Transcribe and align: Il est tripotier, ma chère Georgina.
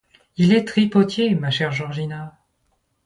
Il 0.35 0.51
est 0.51 0.65
tripotier, 0.67 1.35
ma 1.35 1.51
chère 1.51 1.71
Georgina. 1.73 2.39